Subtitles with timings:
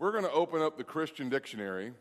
[0.00, 1.92] we're going to open up the Christian dictionary.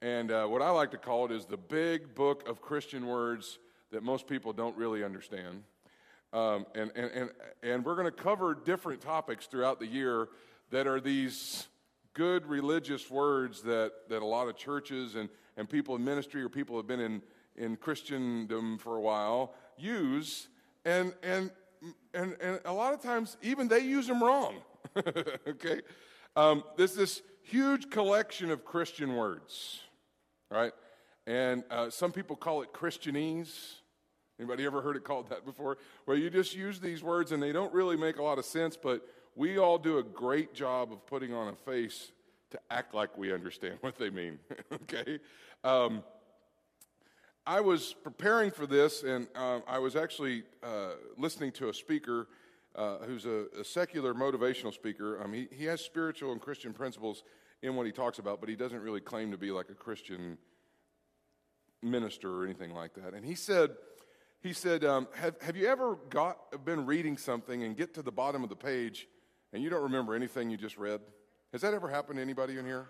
[0.00, 3.58] And uh, what I like to call it is the big book of Christian words
[3.92, 5.64] that most people don't really understand.
[6.32, 7.30] Um, and, and, and,
[7.62, 10.28] and we're going to cover different topics throughout the year
[10.70, 11.68] that are these
[12.14, 15.28] good religious words that, that a lot of churches and,
[15.58, 17.20] and people in ministry or people have been in,
[17.54, 20.48] in Christendom for a while use.
[20.86, 21.50] And, and,
[22.14, 24.54] and, and a lot of times, even they use them wrong.
[24.96, 25.82] okay?
[26.36, 29.80] Um, there's this huge collection of Christian words,
[30.50, 30.72] right?
[31.26, 33.74] And uh, some people call it Christianese.
[34.38, 35.78] Anybody ever heard it called that before?
[36.04, 38.76] Where you just use these words and they don't really make a lot of sense,
[38.76, 42.12] but we all do a great job of putting on a face
[42.50, 44.38] to act like we understand what they mean.
[44.72, 45.18] okay?
[45.64, 46.02] Um,
[47.46, 52.28] I was preparing for this, and uh, I was actually uh, listening to a speaker
[52.74, 55.20] uh, who's a, a, secular motivational speaker.
[55.22, 57.24] Um, he, he has spiritual and Christian principles
[57.62, 60.38] in what he talks about, but he doesn't really claim to be like a Christian
[61.82, 63.14] minister or anything like that.
[63.14, 63.70] And he said,
[64.40, 68.12] he said, um, have, have you ever got, been reading something and get to the
[68.12, 69.08] bottom of the page
[69.52, 71.00] and you don't remember anything you just read?
[71.52, 72.86] Has that ever happened to anybody in here?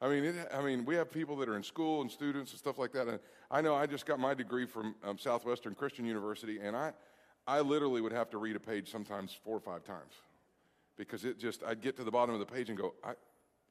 [0.00, 2.58] I mean, it, I mean, we have people that are in school and students and
[2.58, 3.08] stuff like that.
[3.08, 3.18] And
[3.50, 6.92] I know I just got my degree from um, Southwestern Christian University, and I,
[7.46, 10.12] I literally would have to read a page sometimes four or five times
[10.96, 13.10] because it just, I'd get to the bottom of the page and go, I,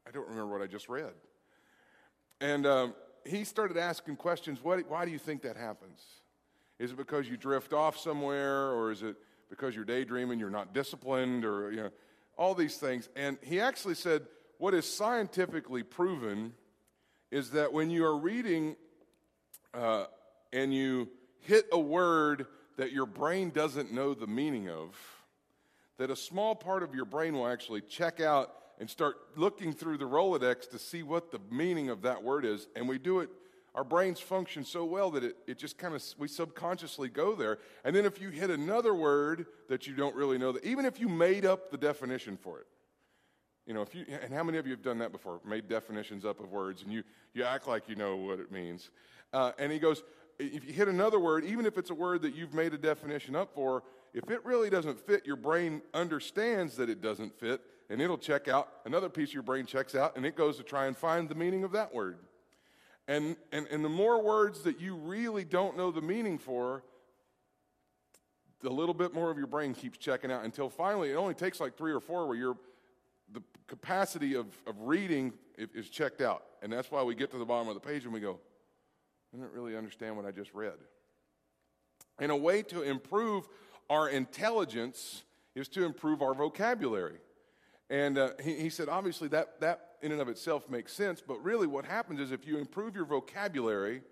[0.07, 1.13] I don't remember what I just read.
[2.41, 2.93] And um,
[3.25, 6.01] he started asking questions what, why do you think that happens?
[6.79, 9.15] Is it because you drift off somewhere, or is it
[9.49, 11.89] because you're daydreaming, you're not disciplined, or, you know,
[12.35, 13.09] all these things?
[13.15, 14.23] And he actually said,
[14.57, 16.53] what is scientifically proven
[17.31, 18.75] is that when you are reading
[19.73, 20.05] uh,
[20.51, 21.09] and you
[21.41, 24.97] hit a word that your brain doesn't know the meaning of,
[25.97, 29.97] that a small part of your brain will actually check out and start looking through
[29.97, 32.67] the Rolodex to see what the meaning of that word is.
[32.75, 33.29] And we do it,
[33.75, 37.59] our brains function so well that it, it just kind of, we subconsciously go there.
[37.83, 40.99] And then if you hit another word that you don't really know, that even if
[40.99, 42.67] you made up the definition for it,
[43.65, 45.39] you know, if you, and how many of you have done that before?
[45.45, 47.03] Made definitions up of words and you,
[47.33, 48.89] you act like you know what it means.
[49.31, 50.03] Uh, and he goes,
[50.39, 53.35] if you hit another word, even if it's a word that you've made a definition
[53.35, 53.83] up for,
[54.13, 58.47] if it really doesn't fit, your brain understands that it doesn't fit, and it'll check
[58.47, 58.69] out.
[58.85, 61.35] Another piece of your brain checks out, and it goes to try and find the
[61.35, 62.17] meaning of that word.
[63.07, 66.83] And, and, and the more words that you really don't know the meaning for,
[68.61, 71.59] the little bit more of your brain keeps checking out until finally it only takes
[71.59, 72.55] like three or four where your
[73.33, 76.43] the capacity of, of reading is checked out.
[76.61, 78.39] And that's why we get to the bottom of the page and we go,
[79.33, 80.77] I didn't really understand what I just read.
[82.19, 83.47] And a way to improve
[83.89, 85.23] our intelligence
[85.55, 87.17] is to improve our vocabulary.
[87.89, 91.43] And uh, he, he said, obviously, that, that in and of itself makes sense, but
[91.43, 94.03] really what happens is if you improve your vocabulary,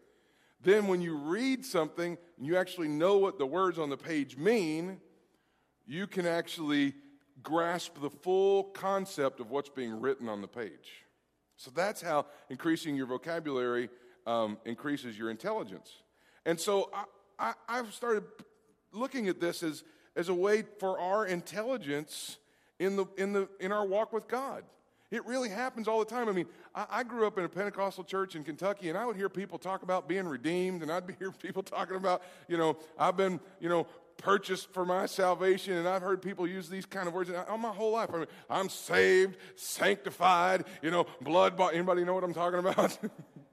[0.63, 4.37] then when you read something and you actually know what the words on the page
[4.37, 4.99] mean,
[5.85, 6.93] you can actually
[7.43, 11.05] grasp the full concept of what's being written on the page.
[11.57, 13.89] So that's how increasing your vocabulary
[14.25, 15.91] um, increases your intelligence.
[16.45, 16.89] And so
[17.39, 18.23] I, I, have started
[18.91, 19.83] looking at this as,
[20.15, 22.37] as a way for our intelligence
[22.79, 24.63] in, the, in, the, in our walk with God.
[25.11, 26.29] It really happens all the time.
[26.29, 29.17] I mean, I, I, grew up in a Pentecostal church in Kentucky, and I would
[29.17, 32.77] hear people talk about being redeemed, and I'd be hear people talking about, you know,
[32.97, 37.07] I've been, you know, purchased for my salvation, and I've heard people use these kind
[37.07, 38.09] of words all my whole life.
[38.13, 41.73] I mean, I'm saved, sanctified, you know, blood bought.
[41.73, 42.97] Anybody know what I'm talking about?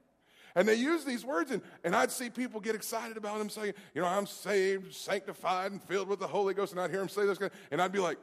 [0.55, 3.73] And they use these words, and, and I'd see people get excited about them saying,
[3.93, 6.71] you know, I'm saved, sanctified, and filled with the Holy Ghost.
[6.71, 7.39] And I'd hear them say this,
[7.71, 8.17] and I'd be like,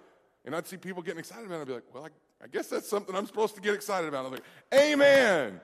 [0.44, 1.60] and I'd see people getting excited about it.
[1.62, 4.26] I'd be like, well, I, I guess that's something I'm supposed to get excited about.
[4.26, 4.42] I'm like,
[4.74, 5.60] Amen.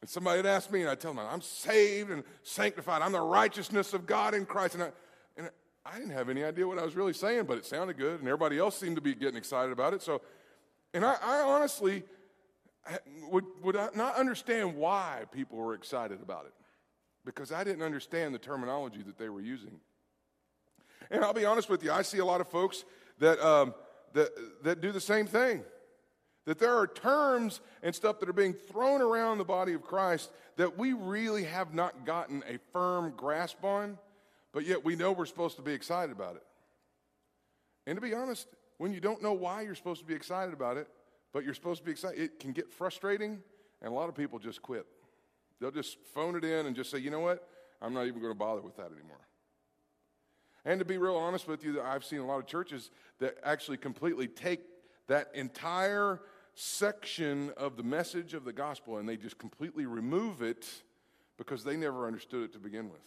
[0.00, 3.02] And somebody would ask me, and I'd tell them, I'm saved and sanctified.
[3.02, 4.74] I'm the righteousness of God in Christ.
[4.74, 4.90] And I,
[5.36, 5.50] and
[5.84, 8.28] I didn't have any idea what I was really saying, but it sounded good, and
[8.28, 10.02] everybody else seemed to be getting excited about it.
[10.02, 10.20] So,
[10.94, 12.04] and I, I honestly
[13.30, 16.52] would, would not understand why people were excited about it
[17.24, 19.80] because I didn't understand the terminology that they were using.
[21.10, 22.84] And I'll be honest with you, I see a lot of folks
[23.18, 23.74] that, um,
[24.14, 24.30] that,
[24.62, 25.62] that do the same thing.
[26.46, 30.30] That there are terms and stuff that are being thrown around the body of Christ
[30.56, 33.98] that we really have not gotten a firm grasp on,
[34.52, 36.42] but yet we know we're supposed to be excited about it.
[37.86, 38.48] And to be honest,
[38.78, 40.88] when you don't know why you're supposed to be excited about it,
[41.32, 42.20] but you're supposed to be excited.
[42.20, 43.38] It can get frustrating,
[43.82, 44.86] and a lot of people just quit.
[45.60, 47.48] They'll just phone it in and just say, you know what?
[47.82, 49.20] I'm not even going to bother with that anymore.
[50.64, 52.90] And to be real honest with you, I've seen a lot of churches
[53.20, 54.60] that actually completely take
[55.06, 56.20] that entire
[56.54, 60.66] section of the message of the gospel and they just completely remove it
[61.36, 63.00] because they never understood it to begin with.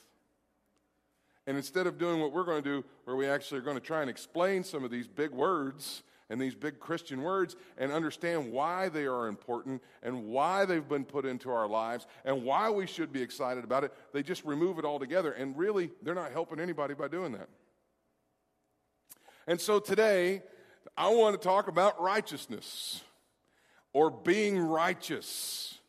[1.47, 3.85] And instead of doing what we're going to do, where we actually are going to
[3.85, 8.53] try and explain some of these big words and these big Christian words and understand
[8.53, 12.87] why they are important and why they've been put into our lives and why we
[12.87, 15.33] should be excited about it, they just remove it altogether.
[15.33, 17.49] And really, they're not helping anybody by doing that.
[19.45, 20.41] And so today,
[20.95, 23.01] I want to talk about righteousness
[23.91, 25.79] or being righteous.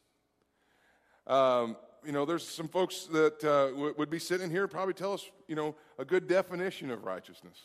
[1.28, 5.12] Um, you know, there's some folks that uh, w- would be sitting here probably tell
[5.12, 7.60] us, you know, a good definition of righteousness.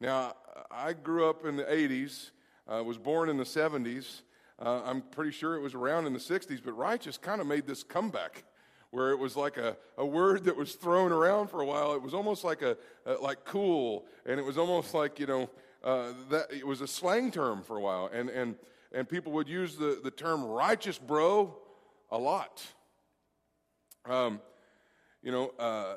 [0.00, 0.34] Now,
[0.70, 2.30] I grew up in the 80s,
[2.66, 4.22] uh, was born in the 70s.
[4.58, 7.66] Uh, I'm pretty sure it was around in the 60s, but righteous kind of made
[7.66, 8.44] this comeback
[8.90, 11.94] where it was like a, a word that was thrown around for a while.
[11.94, 12.76] It was almost like a,
[13.06, 15.50] a like cool, and it was almost like, you know,
[15.84, 18.10] uh, that it was a slang term for a while.
[18.12, 18.56] And, and,
[18.92, 21.56] and people would use the, the term righteous bro
[22.10, 22.64] a lot.
[24.06, 24.40] Um,
[25.22, 25.96] you know, uh,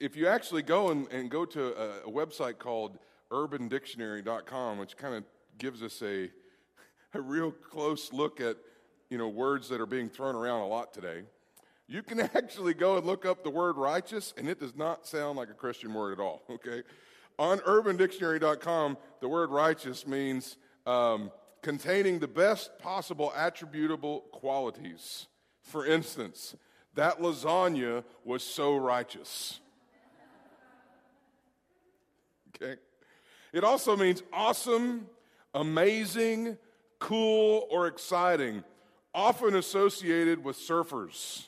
[0.00, 2.98] if you actually go and, and go to a, a, website called
[3.30, 5.24] urbandictionary.com, which kind of
[5.58, 6.30] gives us a,
[7.14, 8.56] a real close look at,
[9.10, 11.22] you know, words that are being thrown around a lot today,
[11.86, 15.38] you can actually go and look up the word righteous, and it does not sound
[15.38, 16.82] like a Christian word at all, okay?
[17.38, 20.56] On urbandictionary.com, the word righteous means
[20.86, 21.32] um,
[21.62, 25.26] containing the best possible attributable qualities.
[25.62, 26.54] For instance,
[26.94, 29.60] that lasagna was so righteous.
[32.64, 32.80] Okay?
[33.52, 35.06] It also means awesome,
[35.54, 36.58] amazing,
[36.98, 38.64] cool, or exciting,
[39.14, 41.46] often associated with surfers.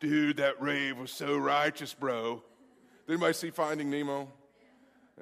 [0.00, 2.42] Dude, that rave was so righteous, bro.
[3.06, 4.30] Did anybody see Finding Nemo?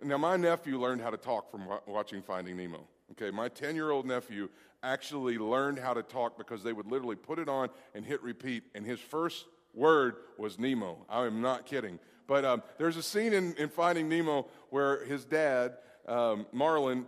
[0.03, 2.87] Now, my nephew learned how to talk from watching Finding Nemo.
[3.13, 4.49] Okay, my 10 year old nephew
[4.83, 8.65] actually learned how to talk because they would literally put it on and hit repeat,
[8.75, 9.45] and his first
[9.75, 11.05] word was Nemo.
[11.09, 11.99] I am not kidding.
[12.27, 15.77] But um, there's a scene in, in, Finding Nemo where his dad,
[16.07, 17.07] um, Marlin,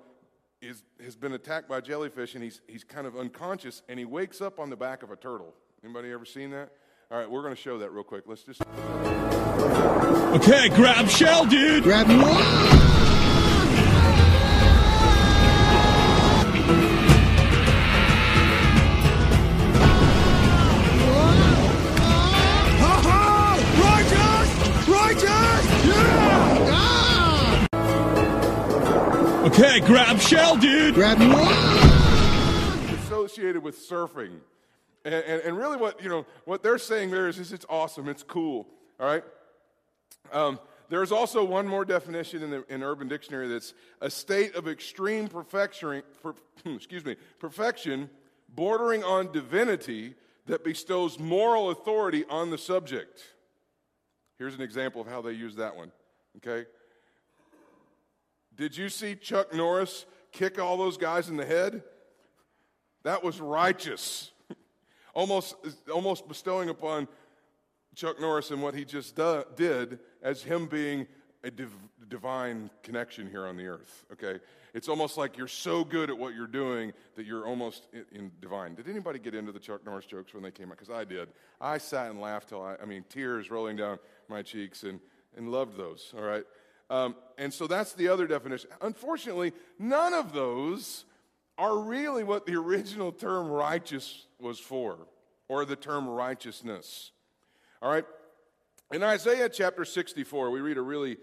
[0.60, 4.40] is, has been attacked by jellyfish and he's, he's kind of unconscious and he wakes
[4.40, 5.54] up on the back of a turtle.
[5.82, 6.70] Anybody ever seen that?
[7.10, 8.24] All right, we're going to show that real quick.
[8.26, 8.62] Let's just.
[10.34, 11.84] Okay, grab shell, dude.
[11.84, 12.06] Grab
[29.56, 30.94] Okay, grab shell, dude.
[30.94, 31.46] Grab one.
[32.98, 34.40] Associated with surfing.
[35.04, 38.08] And, and, and, really what, you know, what they're saying there is, is it's awesome,
[38.08, 38.66] it's cool,
[38.98, 39.22] all right?
[40.32, 40.58] Um,
[40.88, 45.28] there's also one more definition in the in Urban Dictionary that's a state of extreme
[45.28, 46.34] perfection, per,
[46.66, 48.10] excuse me, perfection
[48.56, 50.16] bordering on divinity
[50.46, 53.22] that bestows moral authority on the subject.
[54.36, 55.92] Here's an example of how they use that one,
[56.38, 56.66] okay?
[58.56, 61.82] Did you see Chuck Norris kick all those guys in the head?
[63.02, 64.30] That was righteous.
[65.14, 65.56] almost,
[65.92, 67.08] almost bestowing upon
[67.94, 71.06] Chuck Norris and what he just do, did as him being
[71.44, 71.70] a div,
[72.08, 74.04] divine connection here on the earth.
[74.12, 74.40] Okay?
[74.72, 78.32] It's almost like you're so good at what you're doing that you're almost in, in
[78.40, 78.74] divine.
[78.74, 80.78] Did anybody get into the Chuck Norris jokes when they came out?
[80.78, 81.28] Because I did.
[81.60, 84.98] I sat and laughed till I, I mean, tears rolling down my cheeks and,
[85.36, 86.44] and loved those, all right?
[86.90, 88.70] Um, and so that's the other definition.
[88.80, 91.04] Unfortunately, none of those
[91.56, 94.98] are really what the original term righteous was for,
[95.48, 97.12] or the term righteousness.
[97.80, 98.04] All right?
[98.92, 101.16] In Isaiah chapter 64, we read a really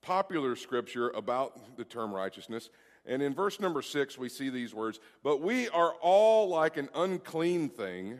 [0.00, 2.70] popular scripture about the term righteousness.
[3.04, 6.88] And in verse number six, we see these words But we are all like an
[6.94, 8.18] unclean thing,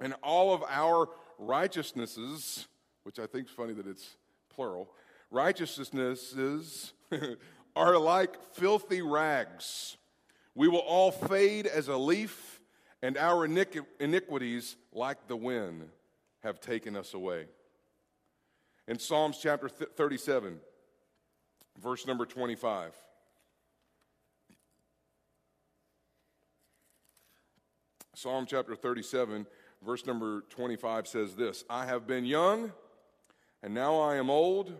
[0.00, 1.08] and all of our
[1.38, 2.68] righteousnesses,
[3.02, 4.16] which I think is funny that it's
[4.56, 4.90] plural,
[5.30, 6.94] righteousnesses
[7.76, 9.96] are like filthy rags.
[10.54, 12.60] We will all fade as a leaf,
[13.02, 15.90] and our iniquities, like the wind,
[16.42, 17.44] have taken us away.
[18.88, 20.58] In Psalms chapter 37,
[21.80, 22.92] verse number 25.
[28.14, 29.46] Psalm chapter 37,
[29.84, 32.72] verse number 25 says this I have been young
[33.66, 34.72] and now I am old,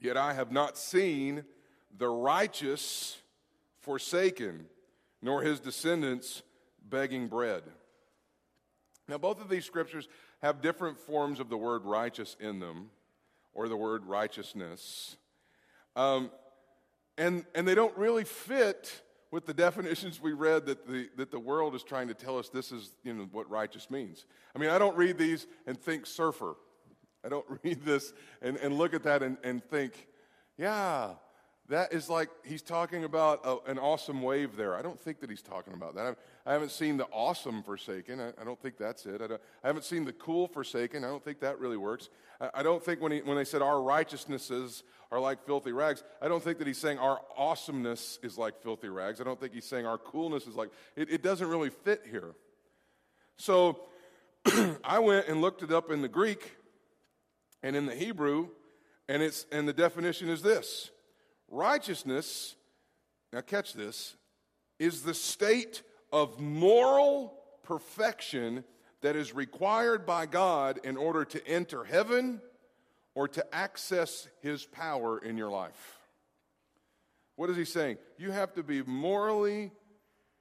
[0.00, 1.44] yet I have not seen
[1.96, 3.16] the righteous
[3.78, 4.66] forsaken,
[5.22, 6.42] nor his descendants
[6.82, 7.62] begging bread.
[9.06, 10.08] Now, both of these scriptures
[10.42, 12.90] have different forms of the word righteous in them,
[13.54, 15.16] or the word righteousness.
[15.94, 16.32] Um,
[17.16, 19.00] and, and they don't really fit
[19.30, 22.48] with the definitions we read that the, that the world is trying to tell us
[22.48, 24.26] this is you know, what righteous means.
[24.56, 26.56] I mean, I don't read these and think surfer.
[27.24, 28.12] I don't read this
[28.42, 30.08] and, and look at that and, and think,
[30.56, 31.14] yeah,
[31.68, 34.74] that is like he's talking about a, an awesome wave there.
[34.74, 36.16] I don't think that he's talking about that.
[36.46, 38.20] I, I haven't seen the awesome forsaken.
[38.20, 39.20] I, I don't think that's it.
[39.22, 41.04] I, I, haven't seen the cool forsaken.
[41.04, 42.10] I don't think that really works.
[42.54, 46.28] I, don't think when, he, when they said our righteousnesses are like filthy rags, I
[46.28, 49.20] don't think that he's saying our awesomeness is like filthy rags.
[49.20, 52.34] I don't think he's saying our coolness is like, it, it doesn't really fit here.
[53.36, 53.80] So
[54.84, 56.56] I went and looked it up in the Greek
[57.62, 58.48] and in the Hebrew,
[59.08, 60.90] and, it's, and the definition is this
[61.48, 62.54] Righteousness,
[63.32, 64.16] now catch this,
[64.78, 68.64] is the state of moral perfection
[69.02, 72.40] that is required by God in order to enter heaven
[73.14, 75.98] or to access his power in your life.
[77.36, 77.98] What is he saying?
[78.18, 79.72] You have to be morally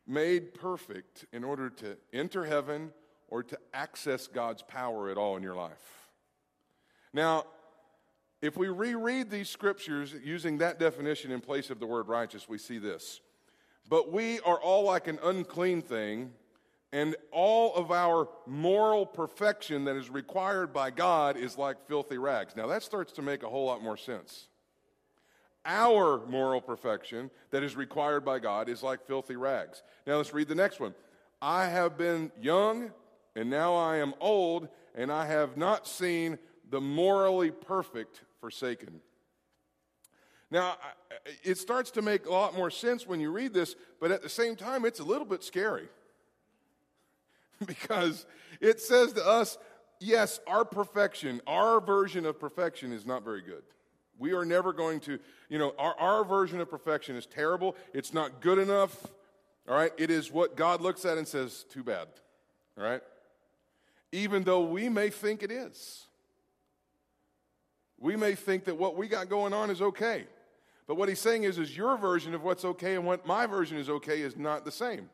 [0.05, 2.91] made perfect in order to enter heaven
[3.29, 6.08] or to access God's power at all in your life.
[7.13, 7.45] Now,
[8.41, 12.57] if we reread these scriptures using that definition in place of the word righteous, we
[12.57, 13.19] see this.
[13.89, 16.31] But we are all like an unclean thing,
[16.93, 22.55] and all of our moral perfection that is required by God is like filthy rags.
[22.55, 24.47] Now, that starts to make a whole lot more sense.
[25.65, 29.83] Our moral perfection that is required by God is like filthy rags.
[30.07, 30.95] Now, let's read the next one.
[31.41, 32.91] I have been young,
[33.35, 36.39] and now I am old, and I have not seen
[36.69, 39.01] the morally perfect forsaken.
[40.51, 40.77] Now,
[41.43, 44.29] it starts to make a lot more sense when you read this, but at the
[44.29, 45.89] same time, it's a little bit scary.
[47.65, 48.25] because
[48.61, 49.57] it says to us,
[49.99, 53.63] yes, our perfection, our version of perfection is not very good.
[54.17, 57.75] We are never going to, you know, our, our version of perfection is terrible.
[57.93, 59.07] It's not good enough.
[59.67, 59.91] All right?
[59.97, 62.07] It is what God looks at and says, too bad.
[62.77, 63.01] All right?
[64.11, 66.07] Even though we may think it is.
[67.99, 70.25] We may think that what we got going on is okay.
[70.87, 73.77] But what he's saying is, is your version of what's okay and what my version
[73.77, 75.09] is okay is not the same.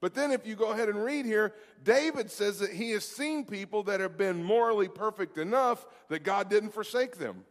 [0.00, 3.44] But then if you go ahead and read here, David says that he has seen
[3.44, 7.44] people that have been morally perfect enough that God didn't forsake them.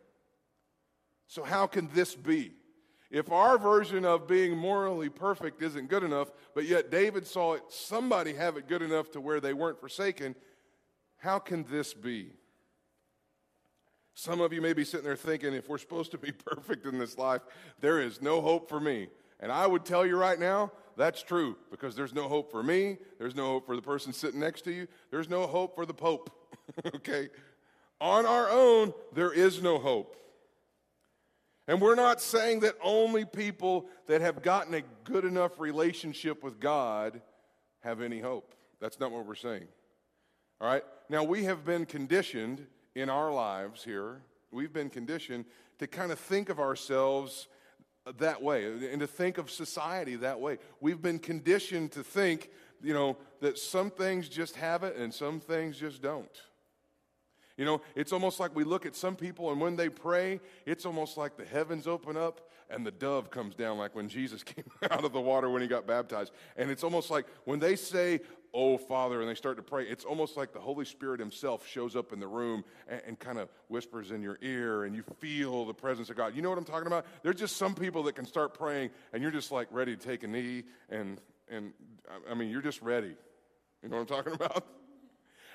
[1.27, 2.51] So how can this be?
[3.09, 7.63] If our version of being morally perfect isn't good enough, but yet David saw it,
[7.69, 10.35] somebody have it good enough to where they weren't forsaken,
[11.17, 12.33] how can this be?
[14.15, 16.99] Some of you may be sitting there thinking, if we're supposed to be perfect in
[16.99, 17.41] this life,
[17.79, 19.07] there is no hope for me.
[19.39, 22.97] And I would tell you right now, that's true because there's no hope for me.
[23.17, 24.87] There's no hope for the person sitting next to you.
[25.11, 26.29] There's no hope for the Pope.
[26.95, 27.29] okay?
[27.99, 30.15] On our own, there is no hope.
[31.67, 36.59] And we're not saying that only people that have gotten a good enough relationship with
[36.59, 37.21] God
[37.79, 38.53] have any hope.
[38.81, 39.67] That's not what we're saying.
[40.59, 40.83] All right?
[41.09, 44.21] Now, we have been conditioned in our lives here,
[44.51, 45.45] we've been conditioned
[45.79, 47.47] to kind of think of ourselves
[48.17, 50.57] that way and to think of society that way.
[50.81, 52.49] We've been conditioned to think,
[52.81, 56.41] you know, that some things just have it and some things just don't.
[57.57, 60.85] You know, it's almost like we look at some people and when they pray, it's
[60.85, 64.65] almost like the heavens open up and the dove comes down, like when Jesus came
[64.89, 66.33] out of the water when he got baptized.
[66.57, 68.21] And it's almost like when they say,
[68.55, 71.95] Oh, Father, and they start to pray, it's almost like the Holy Spirit Himself shows
[71.95, 75.65] up in the room and, and kind of whispers in your ear, and you feel
[75.65, 76.35] the presence of God.
[76.35, 77.07] You know what I'm talking about?
[77.23, 80.21] There's just some people that can start praying, and you're just like ready to take
[80.21, 81.19] a knee, and,
[81.49, 81.73] and
[82.29, 83.15] I mean, you're just ready.
[83.81, 84.63] You know what I'm talking about?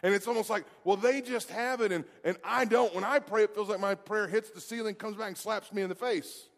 [0.02, 2.93] And it's almost like, well, they just have it, and, and I don't.
[2.97, 5.73] When I pray, it feels like my prayer hits the ceiling, comes back, and slaps
[5.73, 6.49] me in the face.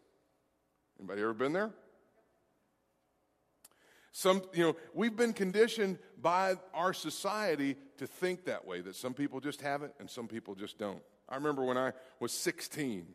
[0.99, 1.71] Anybody ever been there?
[4.11, 9.13] Some, you know, we've been conditioned by our society to think that way, that some
[9.13, 11.01] people just have it and some people just don't.
[11.29, 13.07] I remember when I was 16,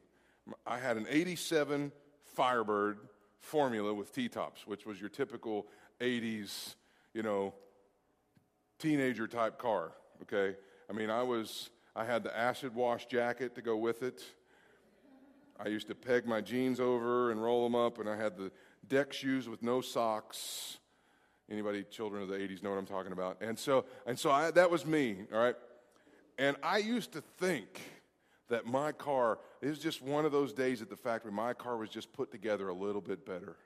[0.67, 1.93] I had an 87
[2.25, 2.99] Firebird
[3.41, 5.67] formula with T-tops, which was your typical
[6.01, 6.75] 80s,
[7.13, 7.55] you know,
[8.79, 10.57] teenager type car, okay?
[10.89, 14.23] I mean, I was, I had the acid wash jacket to go with it.
[15.59, 18.51] I used to peg my jeans over and roll them up, and I had the
[18.87, 20.79] deck shoes with no socks.
[21.51, 23.39] Anybody, children of the 80s, know what I'm talking about.
[23.41, 25.55] And so, and so I, that was me, all right?
[26.39, 27.81] And I used to think
[28.49, 31.77] that my car, it was just one of those days at the factory, my car
[31.77, 33.57] was just put together a little bit better.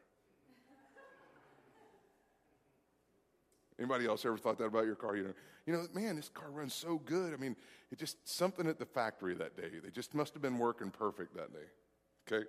[3.79, 5.17] Anybody else ever thought that about your car?
[5.17, 5.33] You know,
[5.67, 7.33] you know, man, this car runs so good.
[7.33, 7.57] I mean,
[7.91, 9.71] it just something at the factory that day.
[9.83, 12.31] They just must have been working perfect that day.
[12.31, 12.47] Okay.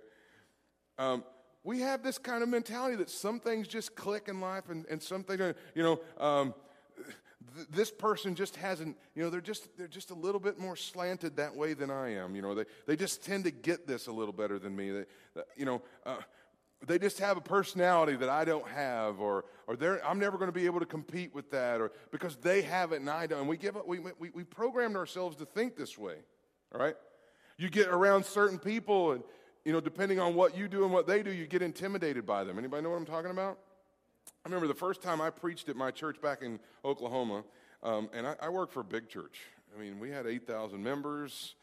[0.98, 1.24] Um,
[1.64, 5.02] we have this kind of mentality that some things just click in life and, and
[5.02, 6.54] some things, you know, um,
[7.54, 10.74] th- this person just hasn't, you know, they're just, they're just a little bit more
[10.74, 12.34] slanted that way than I am.
[12.34, 14.90] You know, they, they just tend to get this a little better than me.
[14.90, 15.04] They,
[15.56, 16.16] you know, uh,
[16.84, 20.48] they just have a personality that I don't have, or, or they're, I'm never going
[20.48, 23.40] to be able to compete with that, or because they have it and I don't.
[23.40, 26.16] And we give up, we, we, we programmed ourselves to think this way,
[26.74, 26.96] all right?
[27.56, 29.22] You get around certain people, and,
[29.64, 32.44] you know, depending on what you do and what they do, you get intimidated by
[32.44, 32.58] them.
[32.58, 33.58] Anybody know what I'm talking about?
[34.44, 37.44] I remember the first time I preached at my church back in Oklahoma,
[37.82, 39.40] um, and I, I worked for a big church.
[39.74, 41.54] I mean, we had 8,000 members.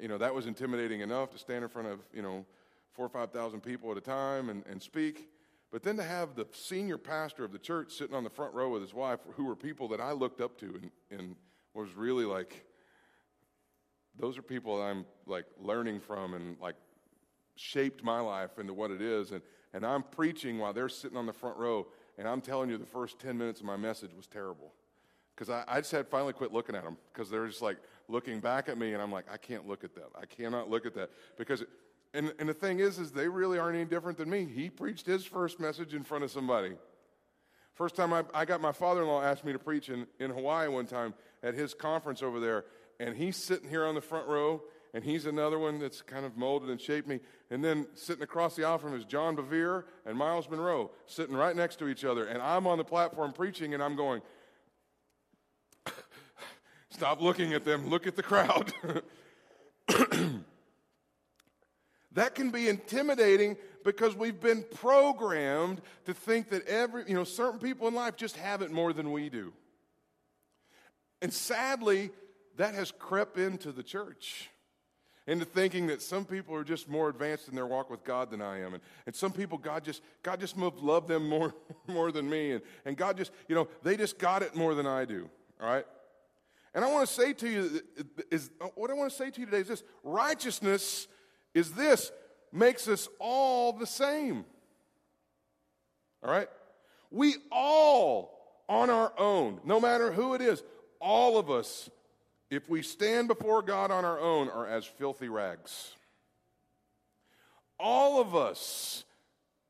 [0.00, 2.44] You know, that was intimidating enough to stand in front of, you know,
[2.92, 5.28] four or 5,000 people at a time and, and speak.
[5.70, 8.70] But then to have the senior pastor of the church sitting on the front row
[8.70, 11.36] with his wife, who were people that I looked up to and, and
[11.74, 12.64] was really like,
[14.18, 16.76] those are people that I'm like learning from and like
[17.56, 19.32] shaped my life into what it is.
[19.32, 19.42] And,
[19.72, 21.86] and I'm preaching while they're sitting on the front row.
[22.18, 24.72] And I'm telling you, the first 10 minutes of my message was terrible.
[25.34, 28.40] Because I, I just had finally quit looking at them because they're just like looking
[28.40, 30.08] back at me, and I'm like, I can't look at that.
[30.20, 31.10] I cannot look at that.
[31.36, 31.64] Because,
[32.12, 34.44] and, and the thing is, is they really aren't any different than me.
[34.44, 36.74] He preached his first message in front of somebody.
[37.74, 40.30] First time I, I got my father in law asked me to preach in, in
[40.30, 42.64] Hawaii one time at his conference over there,
[43.00, 44.62] and he's sitting here on the front row,
[44.94, 47.18] and he's another one that's kind of molded and shaped me.
[47.50, 51.34] And then sitting across the aisle from him is John Bevere and Myles Munroe sitting
[51.34, 52.26] right next to each other.
[52.26, 54.22] And I'm on the platform preaching, and I'm going,
[56.90, 58.72] Stop looking at them, look at the crowd.
[62.12, 67.58] that can be intimidating because we've been programmed to think that every, you know, certain
[67.58, 69.52] people in life just have it more than we do.
[71.20, 72.12] And sadly,
[72.58, 74.50] that has crept into the church
[75.26, 78.42] into thinking that some people are just more advanced in their walk with God than
[78.42, 78.74] I am.
[78.74, 81.54] And, and some people, God just, God just loved them more,
[81.86, 82.52] more than me.
[82.52, 85.28] And, and God just, you know, they just got it more than I do.
[85.60, 85.86] All right?
[86.74, 87.80] And I want to say to you,
[88.30, 91.06] is, uh, what I want to say to you today is this righteousness
[91.54, 92.10] is this,
[92.52, 94.44] makes us all the same.
[96.22, 96.48] All right?
[97.10, 100.62] We all, on our own, no matter who it is,
[101.00, 101.88] all of us
[102.50, 105.94] if we stand before God on our own, are as filthy rags.
[107.78, 109.04] All of us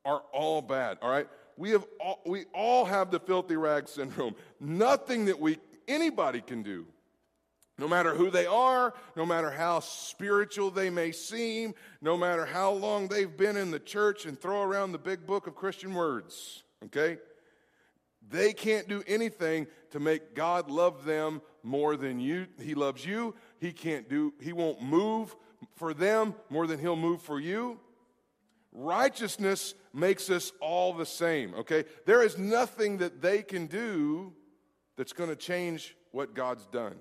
[0.03, 1.27] are all bad, all right?
[1.57, 4.35] We, have all, we all have the filthy rag syndrome.
[4.59, 5.57] Nothing that we,
[5.87, 6.85] anybody can do,
[7.77, 12.71] no matter who they are, no matter how spiritual they may seem, no matter how
[12.71, 16.63] long they've been in the church and throw around the big book of Christian words,
[16.85, 17.17] okay?
[18.29, 22.47] They can't do anything to make God love them more than you.
[22.61, 23.35] He loves you.
[23.59, 25.35] He can't do, he won't move
[25.75, 27.79] for them more than he'll move for you.
[28.71, 31.85] Righteousness makes us all the same, okay?
[32.05, 34.33] There is nothing that they can do
[34.97, 36.95] that's going to change what God's done,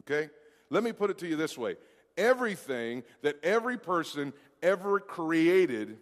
[0.00, 0.30] okay?
[0.68, 1.76] Let me put it to you this way
[2.16, 5.96] everything that every person ever created,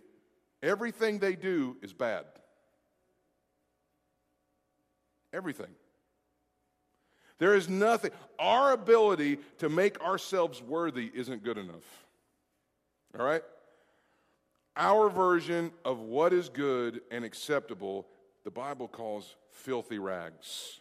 [0.63, 2.25] everything they do is bad.
[5.33, 5.69] Everything.
[7.39, 8.11] There is nothing.
[8.39, 12.07] Our ability to make ourselves worthy isn't good enough.
[13.19, 13.43] All right?
[14.77, 18.07] Our version of what is good and acceptable,
[18.45, 20.81] the Bible calls filthy rags.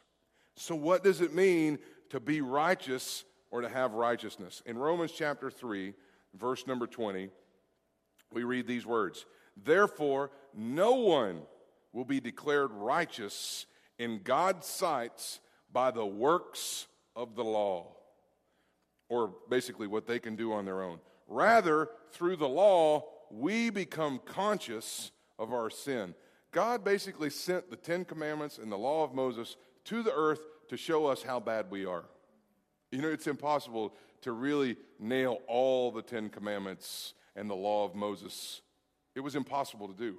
[0.56, 4.62] So, what does it mean to be righteous or to have righteousness?
[4.65, 5.93] In Romans chapter 3,
[6.36, 7.30] verse number 20,
[8.34, 9.26] we read these words
[9.63, 11.41] Therefore, no one
[11.93, 13.65] will be declared righteous
[13.98, 15.39] in God's sight
[15.78, 17.86] by the works of the law,
[19.10, 20.98] or basically what they can do on their own.
[21.28, 26.16] Rather, through the law, we become conscious of our sin.
[26.50, 30.78] God basically sent the Ten Commandments and the law of Moses to the earth to
[30.78, 32.06] show us how bad we are.
[32.92, 37.94] You know, it's impossible to really nail all the Ten Commandments and the law of
[37.94, 38.63] Moses.
[39.13, 40.18] It was impossible to do.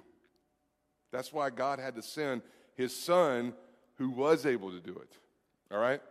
[1.11, 2.43] That's why God had to send
[2.75, 3.53] his son
[3.95, 5.17] who was able to do it.
[5.71, 6.01] All right?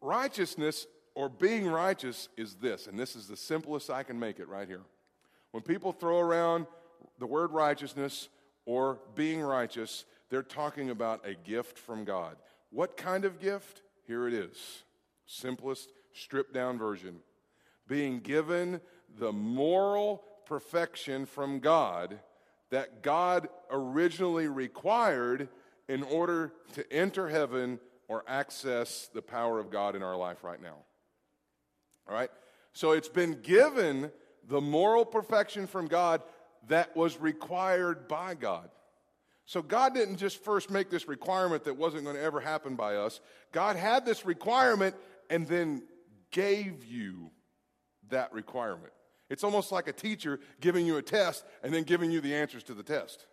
[0.00, 4.48] Righteousness or being righteous is this, and this is the simplest I can make it
[4.48, 4.82] right here.
[5.50, 6.66] When people throw around
[7.18, 8.28] the word righteousness
[8.66, 12.36] or being righteous, they're talking about a gift from God.
[12.70, 13.82] What kind of gift?
[14.06, 14.84] Here it is.
[15.26, 17.16] Simplest, stripped down version.
[17.88, 18.80] Being given
[19.18, 22.20] the moral perfection from God
[22.70, 25.48] that God originally required
[25.88, 30.60] in order to enter heaven or access the power of God in our life right
[30.60, 30.76] now.
[32.08, 32.30] All right?
[32.72, 34.10] So it's been given
[34.48, 36.22] the moral perfection from God
[36.68, 38.70] that was required by God.
[39.44, 42.96] So God didn't just first make this requirement that wasn't going to ever happen by
[42.96, 43.20] us.
[43.52, 44.94] God had this requirement
[45.30, 45.82] and then
[46.30, 47.30] gave you
[48.10, 48.92] that requirement.
[49.30, 52.62] It's almost like a teacher giving you a test and then giving you the answers
[52.64, 53.26] to the test.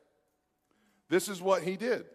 [1.10, 2.06] This is what he did.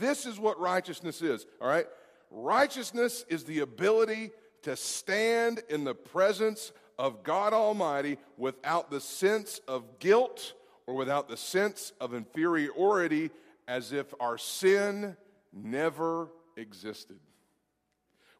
[0.00, 1.86] This is what righteousness is, all right?
[2.30, 4.30] Righteousness is the ability
[4.62, 10.54] to stand in the presence of God Almighty without the sense of guilt
[10.86, 13.30] or without the sense of inferiority
[13.66, 15.16] as if our sin
[15.52, 17.18] never existed.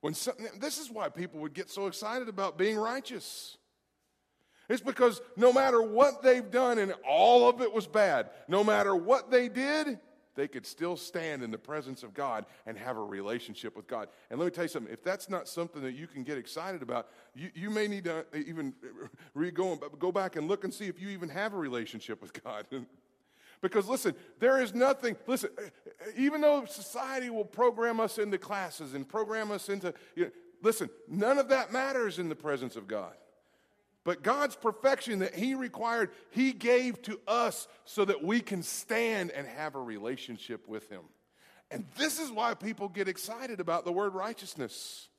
[0.01, 3.57] When some, this is why people would get so excited about being righteous.
[4.68, 8.94] It's because no matter what they've done, and all of it was bad, no matter
[8.94, 9.98] what they did,
[10.38, 14.09] they could still stand in the presence of God and have a relationship with God.
[14.31, 16.81] And let me tell you something if that's not something that you can get excited
[16.81, 18.72] about, you, you may need to uh, even
[19.35, 22.33] re- go, go back and look and see if you even have a relationship with
[22.44, 22.66] God.
[23.61, 28.38] because listen, there is nothing, listen, uh, uh, even though society will program us into
[28.38, 30.31] classes and program us into, you know,
[30.62, 33.14] listen, none of that matters in the presence of God.
[34.09, 39.31] But God's perfection that He required, He gave to us so that we can stand
[39.33, 41.03] and have a relationship with Him.
[41.71, 45.11] And this is why people get excited about the word righteousness.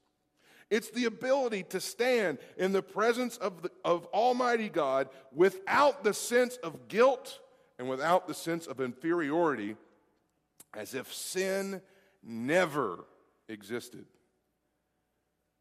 [0.71, 6.15] It's the ability to stand in the presence of, the, of Almighty God without the
[6.15, 7.37] sense of guilt
[7.77, 9.75] and without the sense of inferiority,
[10.75, 11.83] as if sin
[12.23, 13.05] never
[13.47, 14.07] existed.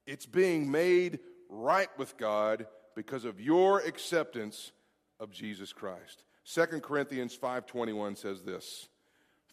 [0.07, 1.19] It's being made
[1.51, 2.67] right with God
[2.99, 4.73] because of your acceptance
[5.21, 6.25] of Jesus Christ.
[6.43, 8.89] 2 Corinthians 5:21 says this,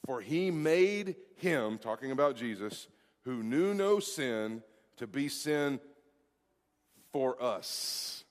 [0.04, 2.88] "For he made him, talking about Jesus,
[3.22, 4.64] who knew no sin,
[4.98, 5.80] to be sin
[7.12, 8.26] for us."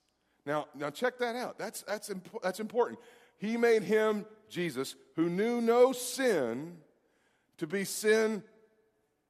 [0.47, 1.59] Now, now check that out.
[1.59, 2.99] That's that's imp- that's important.
[3.37, 6.83] He made him Jesus, who knew no sin,
[7.59, 8.43] to be sin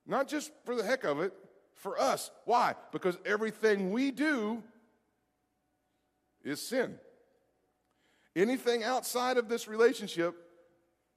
[0.07, 1.35] not just for the heck of it,
[1.75, 2.31] for us.
[2.47, 2.75] Why?
[2.91, 4.65] Because everything we do
[6.45, 6.99] is sin.
[8.37, 10.35] Anything outside of this relationship,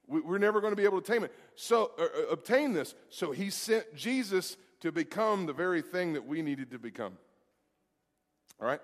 [0.07, 1.33] we're never going to be able to tame it.
[1.55, 2.95] So uh, uh, obtain this.
[3.09, 7.17] So he sent Jesus to become the very thing that we needed to become.
[8.61, 8.79] All right?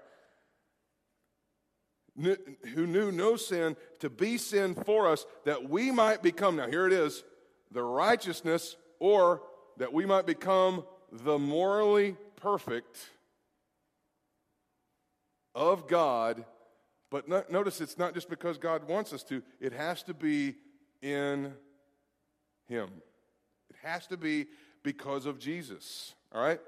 [2.15, 6.85] Who knew no sin to be sin for us that we might become, now here
[6.85, 7.23] it is,
[7.71, 9.41] the righteousness, or
[9.77, 12.97] that we might become the morally perfect
[15.55, 16.45] of God,
[17.09, 20.55] but not, notice it's not just because God wants us to, it has to be
[21.01, 21.53] in
[22.67, 22.89] Him.
[23.69, 24.47] It has to be
[24.83, 26.59] because of Jesus, all right?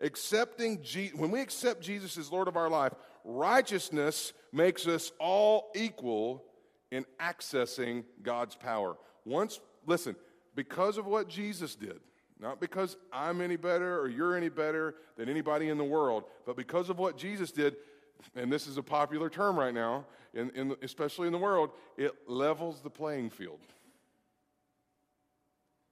[0.00, 2.92] Accepting Je- when we accept Jesus as Lord of our life,
[3.24, 6.44] righteousness makes us all equal
[6.90, 8.96] in accessing God's power.
[9.24, 10.16] Once, listen,
[10.54, 12.00] because of what Jesus did,
[12.40, 16.56] not because I'm any better or you're any better than anybody in the world, but
[16.56, 17.76] because of what Jesus did,
[18.34, 20.04] and this is a popular term right now,
[20.34, 23.60] in, in, especially in the world, it levels the playing field.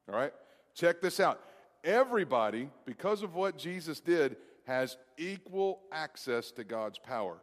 [0.08, 0.32] All right?
[0.74, 1.40] Check this out.
[1.84, 4.36] Everybody, because of what Jesus did,
[4.66, 7.38] has equal access to God's power.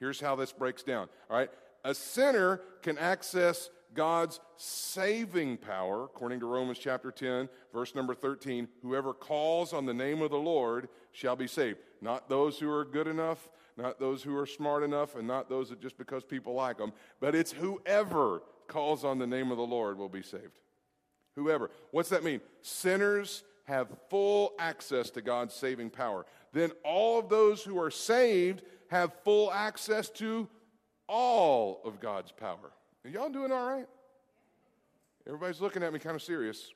[0.00, 1.08] Here's how this breaks down.
[1.30, 1.50] All right?
[1.84, 8.68] A sinner can access God's saving power, according to Romans chapter 10, verse number 13.
[8.82, 11.78] Whoever calls on the name of the Lord shall be saved.
[12.00, 15.70] Not those who are good enough, not those who are smart enough, and not those
[15.70, 19.66] that just because people like them, but it's whoever calls on the name of the
[19.66, 20.60] Lord will be saved.
[21.34, 21.70] Whoever.
[21.90, 22.40] What's that mean?
[22.62, 26.26] Sinners have full access to God's saving power.
[26.52, 30.48] Then all of those who are saved have full access to
[31.08, 32.72] all of God's power.
[33.04, 33.86] Are y'all doing all right?
[35.26, 36.72] Everybody's looking at me kind of serious.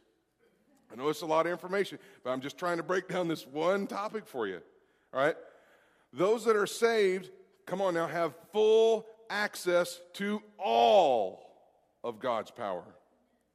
[0.90, 3.46] I know it's a lot of information, but I'm just trying to break down this
[3.46, 4.60] one topic for you.
[5.12, 5.36] All right?
[6.12, 7.30] Those that are saved,
[7.66, 11.48] come on now, have full access to all
[12.02, 12.84] of God's power.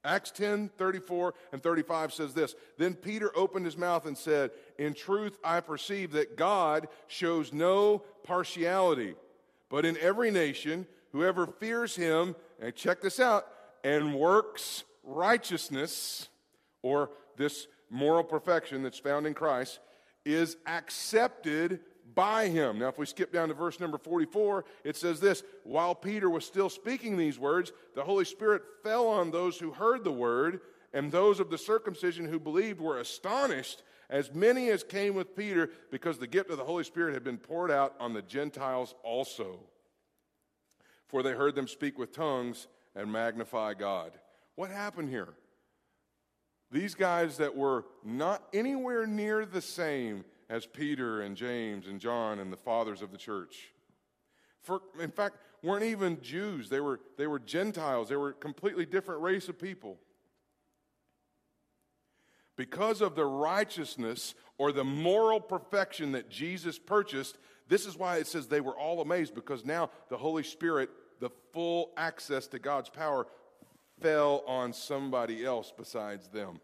[0.06, 4.94] Acts 10 34 and 35 says this Then Peter opened his mouth and said, In
[4.94, 9.16] truth, I perceive that God shows no partiality,
[9.70, 13.48] but in every nation, whoever fears him, and check this out,
[13.84, 16.28] and works righteousness,
[16.82, 19.80] or this moral perfection that's found in Christ,
[20.26, 21.80] is accepted
[22.16, 22.80] by him.
[22.80, 26.46] Now, if we skip down to verse number 44, it says this While Peter was
[26.46, 30.62] still speaking these words, the Holy Spirit fell on those who heard the word,
[30.94, 35.70] and those of the circumcision who believed were astonished, as many as came with Peter,
[35.92, 39.60] because the gift of the Holy Spirit had been poured out on the Gentiles also.
[41.08, 44.12] For they heard them speak with tongues and magnify God.
[44.56, 45.34] What happened here?
[46.72, 52.38] These guys that were not anywhere near the same as Peter and James and John
[52.38, 53.74] and the fathers of the church.
[54.62, 56.70] For, in fact, weren't even Jews.
[56.70, 58.08] They were, they were Gentiles.
[58.08, 59.98] They were a completely different race of people.
[62.56, 68.28] Because of the righteousness or the moral perfection that Jesus purchased, this is why it
[68.28, 72.90] says they were all amazed because now the Holy Spirit, the full access to God's
[72.90, 73.26] power,
[74.00, 76.60] fell on somebody else besides them.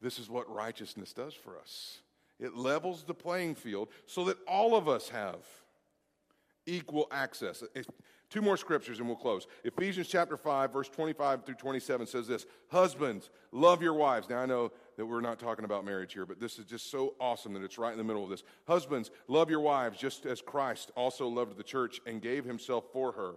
[0.00, 1.98] This is what righteousness does for us
[2.40, 5.44] it levels the playing field so that all of us have
[6.66, 7.62] equal access.
[8.30, 9.46] Two more scriptures and we'll close.
[9.62, 14.30] Ephesians chapter 5, verse 25 through 27 says this Husbands, love your wives.
[14.30, 17.14] Now, I know that we're not talking about marriage here, but this is just so
[17.20, 18.42] awesome that it's right in the middle of this.
[18.66, 23.12] Husbands, love your wives just as Christ also loved the church and gave himself for
[23.12, 23.34] her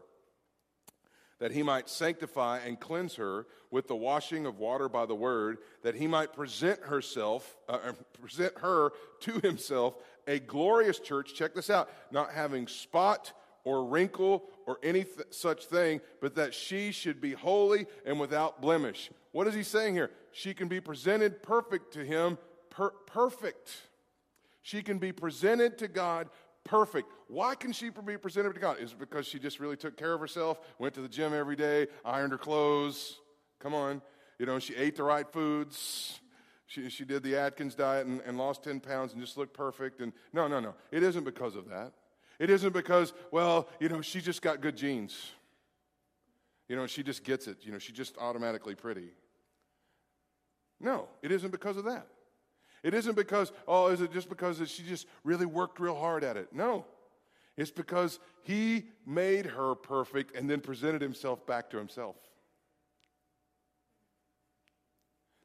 [1.39, 5.58] that he might sanctify and cleanse her with the washing of water by the word,
[5.84, 9.95] that he might present herself, uh, uh present her to himself
[10.28, 11.34] a glorious church.
[11.34, 16.54] Check this out: not having spot or wrinkle or any th- such thing, but that
[16.54, 19.12] she should be holy and without blemish.
[19.32, 20.12] What is he saying here?
[20.32, 22.38] She can be presented perfect to him,
[22.69, 23.71] per- perfect.
[24.62, 26.30] She can be presented to God
[26.65, 27.08] perfect.
[27.28, 28.80] Why can she be presented to God?
[28.80, 31.56] Is it because she just really took care of herself, went to the gym every
[31.56, 33.19] day, ironed her clothes?
[33.60, 34.01] Come on.
[34.38, 36.19] You know, she ate the right foods.
[36.67, 40.01] She, she did the Atkins diet and, and lost 10 pounds and just looked perfect.
[40.01, 40.73] And no, no, no.
[40.91, 41.93] It isn't because of that.
[42.39, 45.32] It isn't because, well, you know, she just got good genes.
[46.67, 47.58] You know, she just gets it.
[47.62, 49.12] You know, she's just automatically pretty.
[50.80, 52.08] No, it isn't because of that.
[52.86, 56.38] It isn't because, oh, is it just because she just really worked real hard at
[56.38, 56.54] it?
[56.54, 56.86] No.
[57.58, 62.15] It's because he made her perfect and then presented himself back to himself.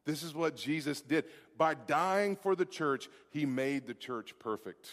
[0.05, 1.24] This is what Jesus did.
[1.57, 4.90] By dying for the church, he made the church perfect.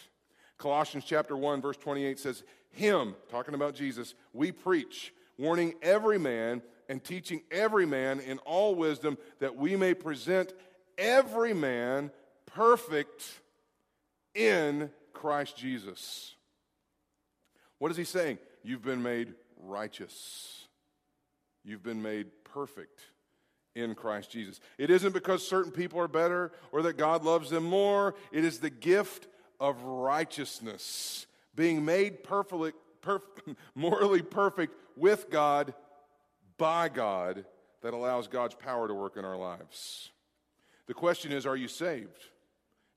[0.57, 6.61] Colossians chapter 1 verse 28 says, "Him, talking about Jesus, we preach, warning every man
[6.87, 10.53] and teaching every man in all wisdom that we may present
[10.97, 12.09] every man
[12.47, 13.23] perfect
[14.33, 16.35] in Christ Jesus."
[17.79, 18.39] What is he saying?
[18.63, 20.67] You've been made righteous.
[21.63, 23.01] You've been made perfect
[23.75, 24.59] in Christ Jesus.
[24.77, 28.15] It isn't because certain people are better or that God loves them more.
[28.31, 29.27] It is the gift
[29.59, 33.21] of righteousness, being made perfect, perf-
[33.75, 35.73] morally perfect with God,
[36.57, 37.45] by God,
[37.81, 40.11] that allows God's power to work in our lives.
[40.87, 42.25] The question is are you saved?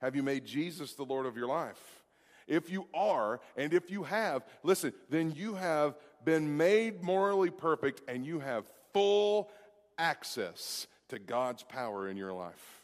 [0.01, 2.03] Have you made Jesus the Lord of your life?
[2.47, 8.03] If you are, and if you have, listen, then you have been made morally perfect
[8.09, 9.51] and you have full
[9.99, 12.81] access to God's power in your life.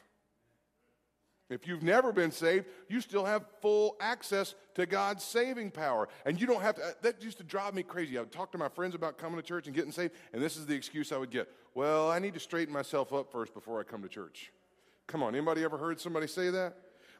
[1.48, 6.08] If you've never been saved, you still have full access to God's saving power.
[6.24, 8.18] And you don't have to, that used to drive me crazy.
[8.18, 10.56] I would talk to my friends about coming to church and getting saved, and this
[10.56, 11.48] is the excuse I would get.
[11.74, 14.50] Well, I need to straighten myself up first before I come to church.
[15.06, 16.76] Come on, anybody ever heard somebody say that?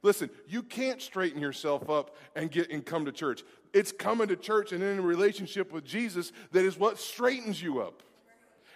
[0.07, 3.43] Listen, you can't straighten yourself up and get and come to church.
[3.73, 7.81] It's coming to church and in a relationship with Jesus that is what straightens you
[7.81, 8.05] up.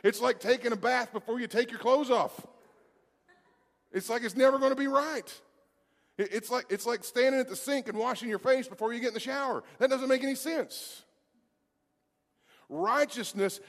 [0.03, 2.33] It's like taking a bath before you take your clothes off.
[3.93, 5.33] It's like it's never going to be right.
[6.19, 9.09] It's like, it's like standing at the sink and washing your face before you get
[9.09, 9.62] in the shower.
[9.79, 11.05] That doesn't make any sense.
[12.69, 13.61] Righteousness,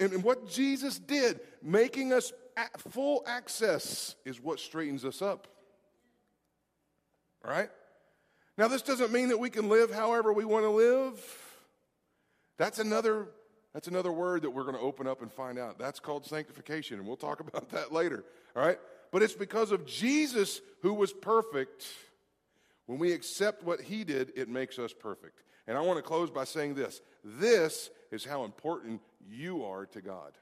[0.00, 2.32] and what Jesus did, making us
[2.90, 5.46] full access, is what straightens us up.
[7.44, 7.68] Right?
[8.56, 11.20] Now, this doesn't mean that we can live however we want to live.
[12.56, 13.28] That's another,
[13.72, 15.78] that's another word that we're going to open up and find out.
[15.78, 18.24] That's called sanctification, and we'll talk about that later.
[18.56, 18.78] All right?
[19.10, 21.84] But it's because of Jesus who was perfect.
[22.86, 25.42] When we accept what he did, it makes us perfect.
[25.66, 30.00] And I want to close by saying this this is how important you are to
[30.00, 30.32] God.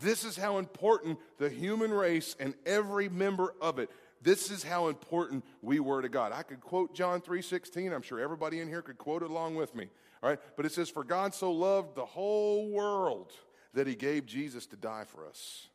[0.00, 3.90] This is how important the human race and every member of it.
[4.24, 6.32] This is how important we were to God.
[6.32, 7.92] I could quote John 3:16.
[7.92, 9.90] I'm sure everybody in here could quote it along with me.
[10.22, 10.40] All right?
[10.56, 13.32] But it says for God so loved the whole world
[13.74, 15.68] that he gave Jesus to die for us.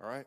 [0.00, 0.26] All right?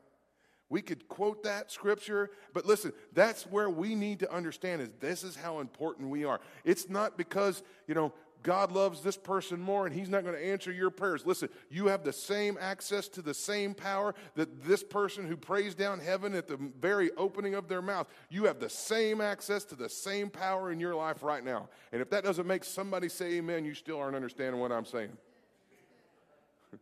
[0.68, 5.22] We could quote that scripture, but listen, that's where we need to understand is this
[5.22, 6.40] is how important we are.
[6.64, 10.46] It's not because, you know, God loves this person more and he's not going to
[10.46, 11.26] answer your prayers.
[11.26, 15.76] Listen, you have the same access to the same power that this person who prays
[15.76, 19.76] down heaven at the very opening of their mouth, you have the same access to
[19.76, 21.70] the same power in your life right now.
[21.92, 25.12] And if that doesn't make somebody say amen, you still aren't understanding what I'm saying.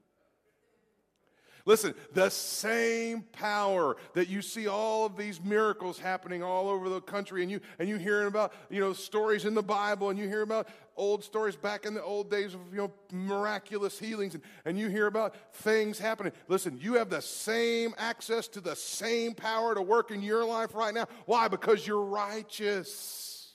[1.66, 7.02] Listen, the same power that you see all of these miracles happening all over the
[7.02, 10.28] country, and you and you hearing about you know stories in the Bible, and you
[10.28, 10.68] hear about
[11.00, 14.90] old stories back in the old days of you know miraculous healings, and, and you
[14.90, 16.34] hear about things happening.
[16.48, 20.76] Listen, you have the same access to the same power to work in your life
[20.76, 21.08] right now.
[21.26, 21.48] Why?
[21.48, 23.54] Because you're righteous.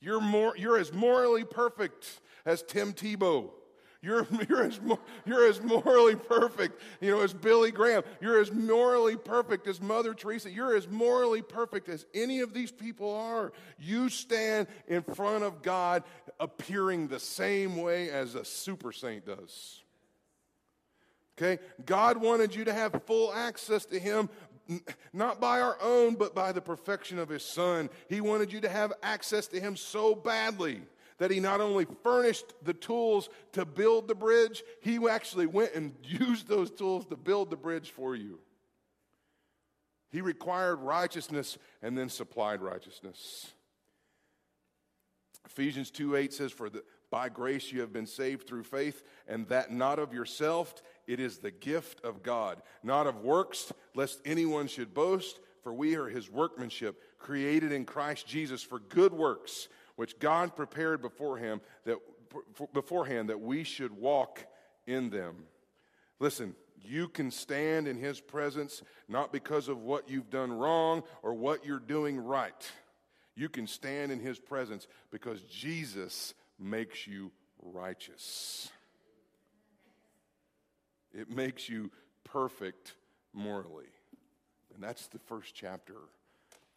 [0.00, 3.50] You're more you're as morally perfect as Tim Tebow.
[4.02, 4.80] You're, you're, as,
[5.24, 8.02] you're as morally perfect, you know, as Billy Graham.
[8.20, 10.50] You're as morally perfect as Mother Teresa.
[10.50, 13.52] You're as morally perfect as any of these people are.
[13.78, 16.04] You stand in front of God
[16.38, 19.82] appearing the same way as a super saint does.
[21.38, 21.62] Okay?
[21.84, 24.28] God wanted you to have full access to Him,
[25.12, 27.90] not by our own, but by the perfection of His Son.
[28.08, 30.82] He wanted you to have access to Him so badly
[31.18, 35.94] that he not only furnished the tools to build the bridge, he actually went and
[36.02, 38.38] used those tools to build the bridge for you.
[40.10, 43.50] He required righteousness and then supplied righteousness.
[45.44, 49.48] Ephesians 2 8 says, For the, by grace you have been saved through faith, and
[49.48, 50.74] that not of yourself,
[51.06, 55.96] it is the gift of God, not of works, lest anyone should boast, for we
[55.96, 61.98] are his workmanship, created in Christ Jesus for good works which God prepared beforehand that,
[62.72, 64.46] beforehand that we should walk
[64.86, 65.44] in them.
[66.18, 71.34] Listen, you can stand in His presence not because of what you've done wrong or
[71.34, 72.70] what you're doing right.
[73.34, 77.32] You can stand in His presence because Jesus makes you
[77.62, 78.70] righteous.
[81.12, 81.90] It makes you
[82.24, 82.94] perfect
[83.32, 83.86] morally.
[84.74, 85.94] And that's the first chapter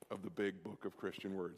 [0.10, 1.58] of the big book of Christian words.